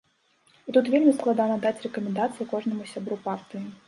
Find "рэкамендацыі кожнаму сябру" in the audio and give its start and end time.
1.87-3.19